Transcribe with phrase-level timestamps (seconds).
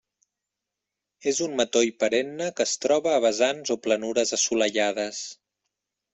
[1.31, 5.23] És un matoll perenne que es troba a vessants o planures assolellades.